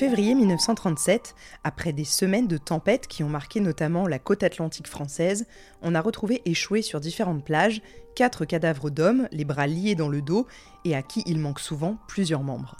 [0.00, 5.46] février 1937, après des semaines de tempêtes qui ont marqué notamment la côte atlantique française,
[5.82, 7.82] on a retrouvé échoués sur différentes plages
[8.14, 10.46] quatre cadavres d'hommes, les bras liés dans le dos,
[10.86, 12.78] et à qui il manque souvent plusieurs membres.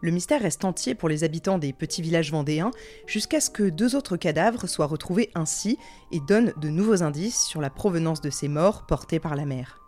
[0.00, 2.72] Le mystère reste entier pour les habitants des petits villages vendéens,
[3.06, 5.78] jusqu'à ce que deux autres cadavres soient retrouvés ainsi
[6.10, 9.78] et donnent de nouveaux indices sur la provenance de ces morts portés par la mer.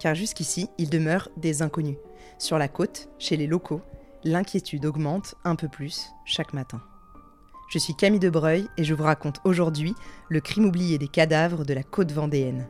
[0.00, 1.98] Car jusqu'ici, il demeure des inconnus.
[2.36, 3.82] Sur la côte, chez les locaux,
[4.24, 6.80] l'inquiétude augmente un peu plus chaque matin.
[7.70, 9.94] Je suis Camille Debreuil et je vous raconte aujourd'hui
[10.28, 12.66] le crime oublié des cadavres de la côte vendéenne.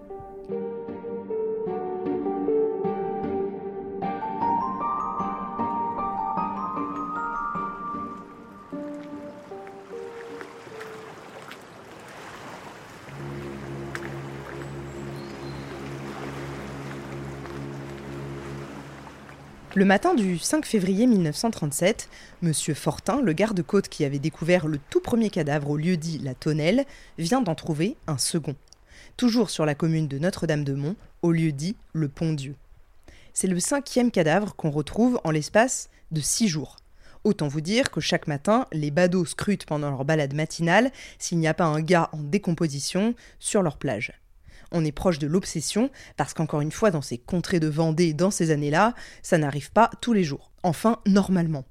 [19.80, 22.10] Le matin du 5 février 1937,
[22.42, 22.52] M.
[22.52, 26.84] Fortin, le garde-côte qui avait découvert le tout premier cadavre au lieu dit La Tonnelle,
[27.16, 28.54] vient d'en trouver un second.
[29.16, 32.56] Toujours sur la commune de Notre-Dame-de-Mont, au lieu dit Le Pont-Dieu.
[33.32, 36.76] C'est le cinquième cadavre qu'on retrouve en l'espace de six jours.
[37.24, 41.48] Autant vous dire que chaque matin, les badauds scrutent pendant leur balade matinale s'il n'y
[41.48, 44.12] a pas un gars en décomposition sur leur plage
[44.73, 48.30] on est proche de l'obsession, parce qu'encore une fois, dans ces contrées de Vendée, dans
[48.30, 50.52] ces années-là, ça n'arrive pas tous les jours.
[50.62, 51.65] Enfin, normalement.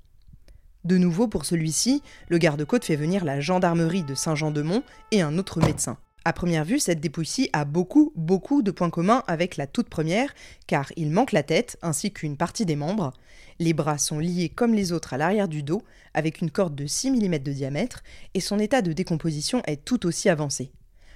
[0.86, 5.60] De nouveau, pour celui-ci, le garde-côte fait venir la gendarmerie de Saint-Jean-de-Mont et un autre
[5.60, 5.98] médecin.
[6.26, 10.34] À première vue, cette dépouille-ci a beaucoup, beaucoup de points communs avec la toute première,
[10.68, 13.14] car il manque la tête ainsi qu'une partie des membres.
[13.60, 15.82] Les bras sont liés comme les autres à l'arrière du dos,
[16.14, 18.04] avec une corde de 6 mm de diamètre,
[18.34, 20.72] et son état de décomposition est tout aussi avancé.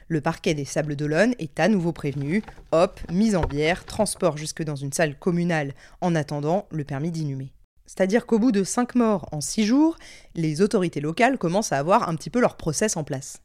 [0.08, 2.44] Le parquet des Sables d'Olonne est à nouveau prévenu.
[2.72, 7.54] Hop, mise en bière, transport jusque dans une salle communale en attendant le permis d'inhumer.
[7.86, 9.98] C'est-à-dire qu'au bout de 5 morts en 6 jours,
[10.36, 13.42] les autorités locales commencent à avoir un petit peu leur process en place.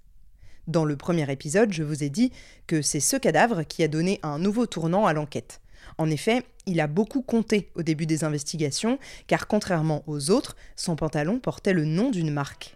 [0.66, 2.32] Dans le premier épisode, je vous ai dit
[2.66, 5.60] que c'est ce cadavre qui a donné un nouveau tournant à l'enquête.
[5.96, 10.96] En effet, il a beaucoup compté au début des investigations, car contrairement aux autres, son
[10.96, 12.74] pantalon portait le nom d'une marque.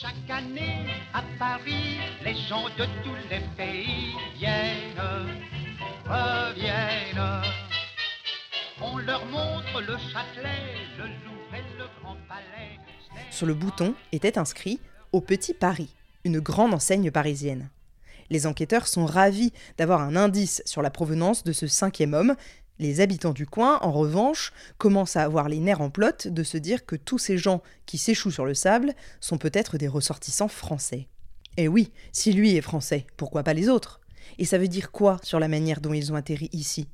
[0.00, 4.96] Chaque année à Paris, les gens de tous les pays viennent,
[6.06, 7.42] reviennent.
[8.80, 12.78] On leur montre le Châtelet, le Louvre et le Grand Palais.
[13.30, 14.80] Sur le bouton était inscrit
[15.12, 15.94] Au Petit Paris,
[16.24, 17.68] une grande enseigne parisienne.
[18.30, 22.36] Les enquêteurs sont ravis d'avoir un indice sur la provenance de ce cinquième homme
[22.80, 26.56] les habitants du coin, en revanche, commencent à avoir les nerfs en plot de se
[26.56, 31.06] dire que tous ces gens qui s'échouent sur le sable sont peut-être des ressortissants français.
[31.58, 34.00] Eh oui, si lui est français, pourquoi pas les autres?
[34.38, 36.88] Et ça veut dire quoi sur la manière dont ils ont atterri ici?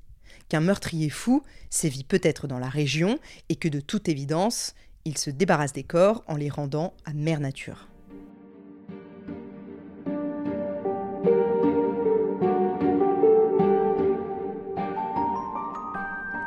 [0.49, 5.31] Qu'un meurtrier fou sévit peut-être dans la région et que de toute évidence, il se
[5.31, 7.89] débarrasse des corps en les rendant à mère nature.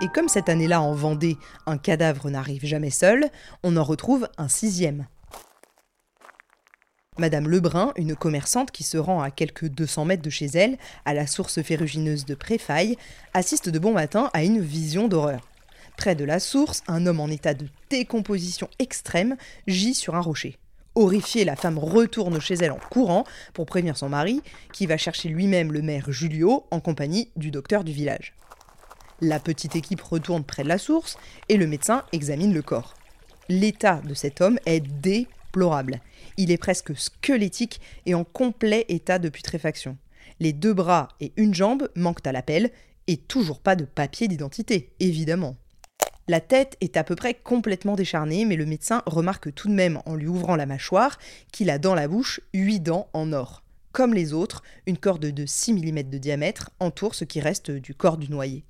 [0.01, 3.29] Et comme cette année-là en Vendée, un cadavre n'arrive jamais seul,
[3.63, 5.07] on en retrouve un sixième.
[7.17, 11.13] Madame Lebrun, une commerçante qui se rend à quelques 200 mètres de chez elle, à
[11.13, 12.97] la source ferrugineuse de Préfaille,
[13.33, 15.49] assiste de bon matin à une vision d'horreur.
[15.97, 19.35] Près de la source, un homme en état de décomposition extrême
[19.67, 20.55] gît sur un rocher.
[20.95, 25.27] Horrifiée, la femme retourne chez elle en courant pour prévenir son mari, qui va chercher
[25.27, 28.33] lui-même le maire Julio en compagnie du docteur du village.
[29.21, 31.17] La petite équipe retourne près de la source
[31.49, 32.93] et le médecin examine le corps.
[33.49, 35.99] L'état de cet homme est déplorable.
[36.37, 39.97] Il est presque squelettique et en complet état de putréfaction.
[40.39, 42.71] Les deux bras et une jambe manquent à l'appel
[43.07, 45.57] et toujours pas de papier d'identité, évidemment.
[46.29, 49.99] La tête est à peu près complètement décharnée, mais le médecin remarque tout de même
[50.05, 51.17] en lui ouvrant la mâchoire
[51.51, 53.63] qu'il a dans la bouche huit dents en or.
[53.91, 57.95] Comme les autres, une corde de 6 mm de diamètre entoure ce qui reste du
[57.95, 58.63] corps du noyé.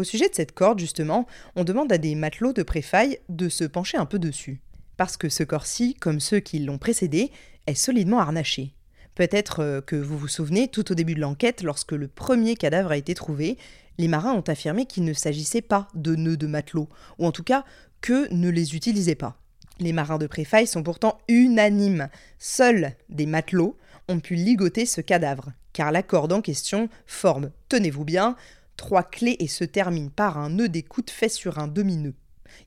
[0.00, 1.26] Au sujet de cette corde, justement,
[1.56, 4.62] on demande à des matelots de préfaille de se pencher un peu dessus.
[4.96, 7.30] Parce que ce corps-ci, comme ceux qui l'ont précédé,
[7.66, 8.72] est solidement harnaché.
[9.14, 12.92] Peut-être euh, que vous vous souvenez, tout au début de l'enquête, lorsque le premier cadavre
[12.92, 13.58] a été trouvé,
[13.98, 16.88] les marins ont affirmé qu'il ne s'agissait pas de nœuds de matelots,
[17.18, 17.66] ou en tout cas
[18.00, 19.36] que ne les utilisaient pas.
[19.80, 22.08] Les marins de préfaille sont pourtant unanimes.
[22.38, 23.76] Seuls des matelots
[24.08, 28.36] ont pu ligoter ce cadavre, car la corde en question forme, tenez-vous bien,
[28.80, 32.14] trois clés et se termine par un nœud d'écoute fait sur un demi-nœud.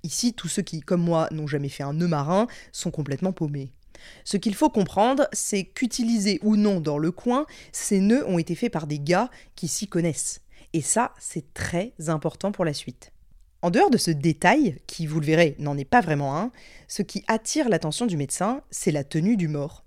[0.03, 3.71] Ici, tous ceux qui, comme moi, n'ont jamais fait un nœud marin sont complètement paumés.
[4.23, 8.53] Ce qu'il faut comprendre, c'est qu'utilisés ou non dans le coin, ces nœuds ont été
[8.53, 10.41] faits par des gars qui s'y connaissent.
[10.73, 13.11] Et ça, c'est très important pour la suite.
[13.63, 16.51] En dehors de ce détail, qui, vous le verrez, n'en est pas vraiment un,
[16.87, 19.83] ce qui attire l'attention du médecin, c'est la tenue du mort.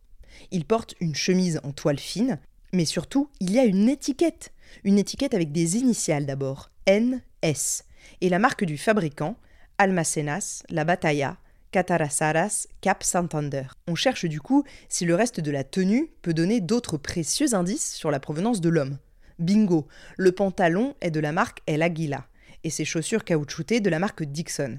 [0.51, 2.41] Il porte une chemise en toile fine,
[2.73, 4.51] mais surtout, il y a une étiquette.
[4.85, 7.85] Une étiquette avec des initiales d'abord, NS,
[8.21, 9.37] et la marque du fabricant,
[9.79, 11.39] Almacenas, La Batalla,
[11.71, 13.65] Catarasaras, Cap Santander.
[13.89, 17.95] On cherche du coup si le reste de la tenue peut donner d'autres précieux indices
[17.95, 18.99] sur la provenance de l'homme.
[19.39, 19.87] Bingo,
[20.17, 22.27] le pantalon est de la marque El Aguila
[22.65, 24.79] et ses chaussures caoutchoutées de la marque Dixon.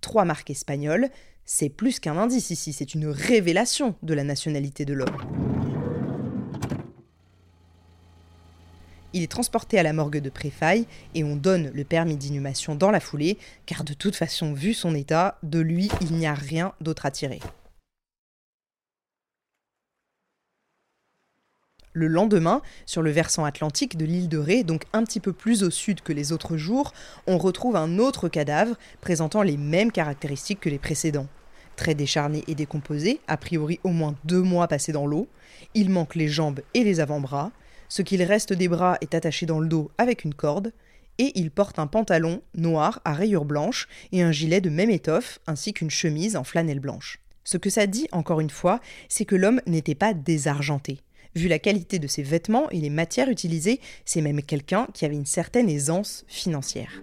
[0.00, 1.10] Trois marques espagnoles,
[1.44, 5.47] c'est plus qu'un indice ici, c'est une révélation de la nationalité de l'homme.
[9.14, 12.90] Il est transporté à la morgue de Préfaille et on donne le permis d'inhumation dans
[12.90, 16.72] la foulée, car de toute façon, vu son état, de lui, il n'y a rien
[16.80, 17.40] d'autre à tirer.
[21.94, 25.64] Le lendemain, sur le versant atlantique de l'île de Ré, donc un petit peu plus
[25.64, 26.92] au sud que les autres jours,
[27.26, 31.26] on retrouve un autre cadavre présentant les mêmes caractéristiques que les précédents.
[31.76, 35.28] Très décharné et décomposé, a priori au moins deux mois passés dans l'eau,
[35.74, 37.50] il manque les jambes et les avant-bras,
[37.88, 40.72] ce qu'il reste des bras est attaché dans le dos avec une corde,
[41.18, 45.40] et il porte un pantalon noir à rayures blanches et un gilet de même étoffe
[45.46, 47.18] ainsi qu'une chemise en flanelle blanche.
[47.44, 51.00] Ce que ça dit, encore une fois, c'est que l'homme n'était pas désargenté.
[51.34, 55.14] Vu la qualité de ses vêtements et les matières utilisées, c'est même quelqu'un qui avait
[55.14, 57.02] une certaine aisance financière.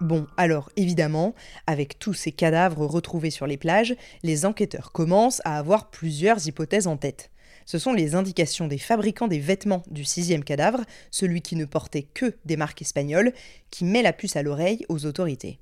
[0.00, 1.34] Bon, alors évidemment,
[1.66, 6.86] avec tous ces cadavres retrouvés sur les plages, les enquêteurs commencent à avoir plusieurs hypothèses
[6.86, 7.30] en tête
[7.68, 12.02] ce sont les indications des fabricants des vêtements du sixième cadavre, celui qui ne portait
[12.02, 13.34] que des marques espagnoles,
[13.70, 15.58] qui met la puce à l'oreille aux autorités.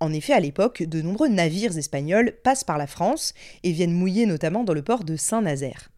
[0.00, 3.34] En effet, à l'époque, de nombreux navires espagnols passent par la France
[3.64, 5.90] et viennent mouiller notamment dans le port de Saint-Nazaire.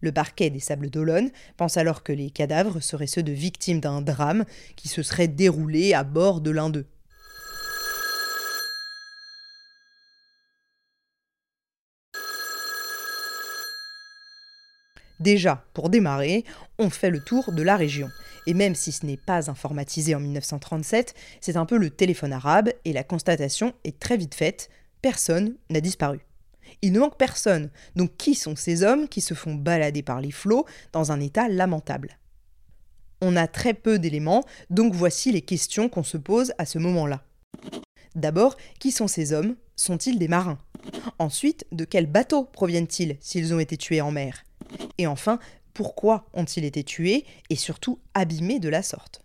[0.00, 4.02] Le parquet des Sables d'Olonne pense alors que les cadavres seraient ceux de victimes d'un
[4.02, 4.44] drame
[4.74, 6.86] qui se serait déroulé à bord de l'un d'eux.
[15.20, 16.44] Déjà, pour démarrer,
[16.78, 18.08] on fait le tour de la région.
[18.46, 22.70] Et même si ce n'est pas informatisé en 1937, c'est un peu le téléphone arabe
[22.86, 24.70] et la constatation est très vite faite,
[25.02, 26.20] personne n'a disparu.
[26.80, 30.30] Il ne manque personne, donc qui sont ces hommes qui se font balader par les
[30.30, 32.18] flots dans un état lamentable?
[33.20, 37.22] On a très peu d'éléments, donc voici les questions qu'on se pose à ce moment-là.
[38.14, 39.56] D'abord, qui sont ces hommes?
[39.76, 40.58] Sont-ils des marins?
[41.18, 44.44] Ensuite, de quel bateau proviennent-ils s'ils ont été tués en mer?
[44.98, 45.38] Et enfin,
[45.74, 49.22] pourquoi ont-ils été tués et surtout abîmés de la sorte?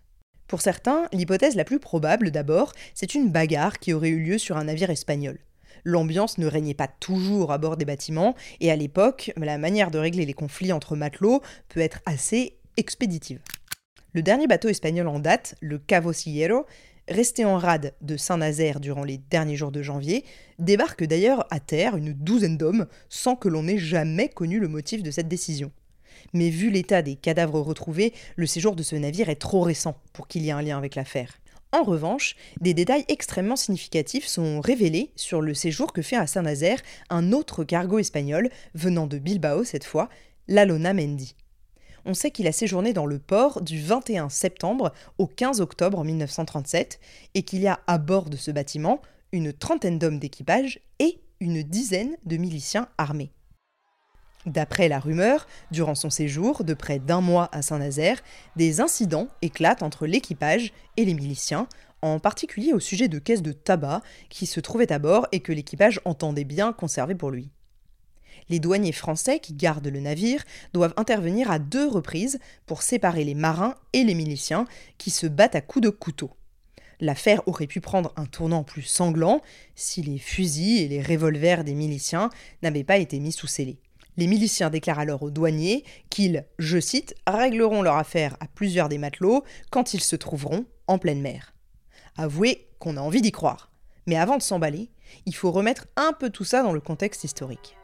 [0.47, 4.57] Pour certains, l'hypothèse la plus probable d'abord, c'est une bagarre qui aurait eu lieu sur
[4.57, 5.39] un navire espagnol.
[5.83, 9.99] L'ambiance ne régnait pas toujours à bord des bâtiments, et à l'époque, la manière de
[9.99, 13.39] régler les conflits entre matelots peut être assez expéditive.
[14.13, 16.65] Le dernier bateau espagnol en date, le Cavocillero,
[17.07, 20.25] resté en rade de Saint-Nazaire durant les derniers jours de janvier,
[20.59, 25.03] débarque d'ailleurs à terre une douzaine d'hommes sans que l'on ait jamais connu le motif
[25.03, 25.71] de cette décision.
[26.33, 30.27] Mais vu l'état des cadavres retrouvés, le séjour de ce navire est trop récent pour
[30.27, 31.39] qu'il y ait un lien avec l'affaire.
[31.71, 36.81] En revanche, des détails extrêmement significatifs sont révélés sur le séjour que fait à Saint-Nazaire
[37.09, 40.09] un autre cargo espagnol venant de Bilbao cette fois,
[40.47, 41.35] l'Alona Mendy
[42.05, 46.99] on sait qu'il a séjourné dans le port du 21 septembre au 15 octobre 1937
[47.33, 51.63] et qu'il y a à bord de ce bâtiment une trentaine d'hommes d'équipage et une
[51.63, 53.31] dizaine de miliciens armés.
[54.45, 58.21] D'après la rumeur, durant son séjour de près d'un mois à Saint-Nazaire,
[58.55, 61.67] des incidents éclatent entre l'équipage et les miliciens,
[62.03, 65.51] en particulier au sujet de caisses de tabac qui se trouvaient à bord et que
[65.51, 67.49] l'équipage entendait bien conserver pour lui
[68.49, 73.35] les douaniers français qui gardent le navire doivent intervenir à deux reprises pour séparer les
[73.35, 74.65] marins et les miliciens
[74.97, 76.31] qui se battent à coups de couteau.
[76.99, 79.41] L'affaire aurait pu prendre un tournant plus sanglant
[79.75, 82.29] si les fusils et les revolvers des miliciens
[82.61, 83.79] n'avaient pas été mis sous scellé.
[84.17, 88.97] Les miliciens déclarent alors aux douaniers qu'ils, je cite, régleront leur affaire à plusieurs des
[88.97, 91.53] matelots quand ils se trouveront en pleine mer.
[92.17, 93.71] Avouez qu'on a envie d'y croire.
[94.07, 94.89] Mais avant de s'emballer,
[95.25, 97.75] il faut remettre un peu tout ça dans le contexte historique.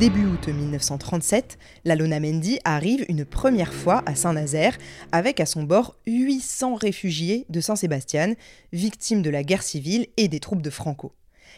[0.00, 4.78] Début août 1937, la Lona Mendy arrive une première fois à Saint-Nazaire
[5.12, 8.32] avec à son bord 800 réfugiés de Saint-Sébastien,
[8.72, 11.12] victimes de la guerre civile et des troupes de Franco.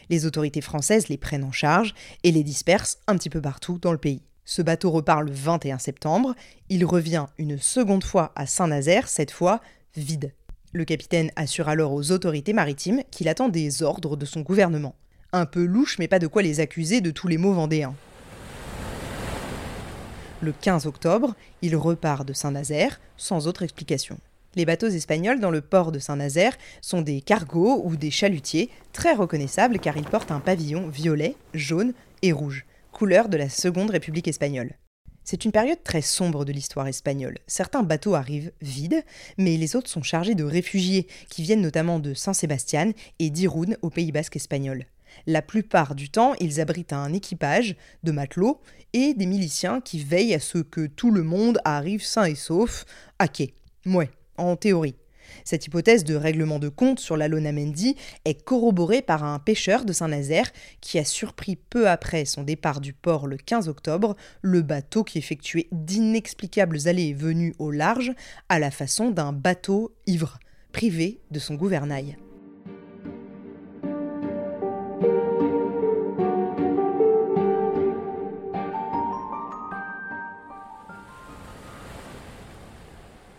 [0.09, 1.95] Les autorités françaises les prennent en charge
[2.25, 4.23] et les dispersent un petit peu partout dans le pays.
[4.43, 6.35] Ce bateau repart le 21 septembre,
[6.67, 9.61] il revient une seconde fois à Saint-Nazaire, cette fois
[9.95, 10.33] vide.
[10.73, 14.95] Le capitaine assure alors aux autorités maritimes qu'il attend des ordres de son gouvernement.
[15.31, 17.95] Un peu louche, mais pas de quoi les accuser de tous les maux vendéens.
[20.43, 24.17] Le 15 octobre, il repart de Saint-Nazaire sans autre explication.
[24.55, 29.13] Les bateaux espagnols dans le port de Saint-Nazaire sont des cargos ou des chalutiers, très
[29.13, 34.27] reconnaissables car ils portent un pavillon violet, jaune et rouge, couleur de la Seconde République
[34.27, 34.73] espagnole.
[35.23, 37.37] C'est une période très sombre de l'histoire espagnole.
[37.47, 39.05] Certains bateaux arrivent vides,
[39.37, 43.89] mais les autres sont chargés de réfugiés qui viennent notamment de Saint-Sébastien et d'Irún au
[43.89, 44.87] Pays basque espagnol.
[45.27, 48.61] La plupart du temps, ils abritent un équipage de matelots
[48.93, 52.85] et des miliciens qui veillent à ce que tout le monde arrive sain et sauf
[53.19, 53.53] à quai.
[53.85, 54.95] Mouais, en théorie.
[55.43, 59.93] Cette hypothèse de règlement de compte sur la Lonamendi est corroborée par un pêcheur de
[59.93, 60.51] Saint-Nazaire
[60.81, 65.17] qui a surpris peu après son départ du port le 15 octobre le bateau qui
[65.17, 68.13] effectuait d'inexplicables allées et venues au large
[68.49, 70.39] à la façon d'un bateau ivre,
[70.71, 72.17] privé de son gouvernail.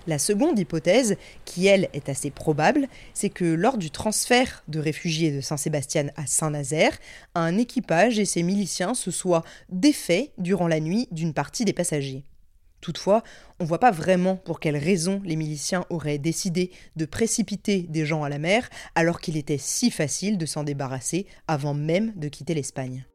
[0.06, 5.32] La seconde hypothèse, qui elle est assez probable, c'est que lors du transfert de réfugiés
[5.32, 6.98] de Saint-Sébastien à Saint-Nazaire,
[7.34, 12.24] un équipage et ses miliciens se soient défaits durant la nuit d'une partie des passagers.
[12.82, 13.22] Toutefois,
[13.60, 18.04] on ne voit pas vraiment pour quelles raisons les miliciens auraient décidé de précipiter des
[18.04, 22.28] gens à la mer alors qu'il était si facile de s'en débarrasser avant même de
[22.28, 23.06] quitter l'Espagne.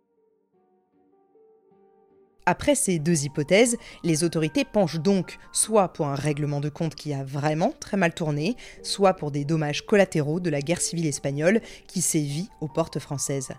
[2.50, 7.14] Après ces deux hypothèses, les autorités penchent donc soit pour un règlement de compte qui
[7.14, 11.62] a vraiment très mal tourné, soit pour des dommages collatéraux de la guerre civile espagnole
[11.86, 13.50] qui sévit aux portes françaises.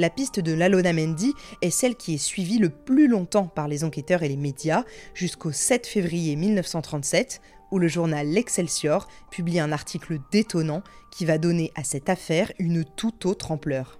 [0.00, 3.84] La piste de Lalona Mendy est celle qui est suivie le plus longtemps par les
[3.84, 4.82] enquêteurs et les médias
[5.14, 7.40] jusqu'au 7 février 1937
[7.70, 12.84] où le journal L'Excelsior publie un article détonnant qui va donner à cette affaire une
[12.84, 13.99] toute autre ampleur.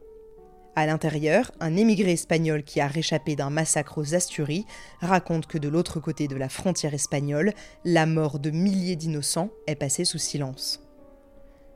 [0.76, 4.66] À l'intérieur, un émigré espagnol qui a réchappé d'un massacre aux Asturies
[5.00, 7.52] raconte que de l'autre côté de la frontière espagnole,
[7.84, 10.80] la mort de milliers d'innocents est passée sous silence.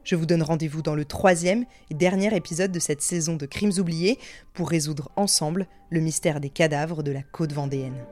[0.04, 3.72] Je vous donne rendez-vous dans le troisième et dernier épisode de cette saison de Crimes
[3.78, 4.18] oubliés
[4.52, 8.04] pour résoudre ensemble le mystère des cadavres de la côte vendéenne.